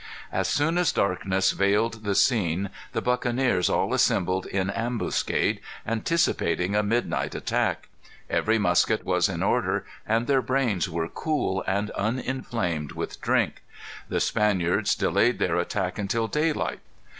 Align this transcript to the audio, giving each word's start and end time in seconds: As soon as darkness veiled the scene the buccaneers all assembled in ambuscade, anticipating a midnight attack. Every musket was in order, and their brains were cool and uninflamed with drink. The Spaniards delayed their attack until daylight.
As 0.31 0.47
soon 0.47 0.79
as 0.79 0.91
darkness 0.91 1.51
veiled 1.51 2.03
the 2.03 2.15
scene 2.15 2.71
the 2.91 3.03
buccaneers 3.03 3.69
all 3.69 3.93
assembled 3.93 4.47
in 4.47 4.71
ambuscade, 4.71 5.59
anticipating 5.85 6.75
a 6.75 6.81
midnight 6.81 7.35
attack. 7.35 7.87
Every 8.27 8.57
musket 8.57 9.05
was 9.05 9.29
in 9.29 9.43
order, 9.43 9.85
and 10.07 10.25
their 10.25 10.41
brains 10.41 10.89
were 10.89 11.07
cool 11.07 11.63
and 11.67 11.91
uninflamed 11.91 12.93
with 12.93 13.21
drink. 13.21 13.61
The 14.09 14.19
Spaniards 14.19 14.95
delayed 14.95 15.37
their 15.37 15.57
attack 15.57 15.99
until 15.99 16.25
daylight. 16.27 16.79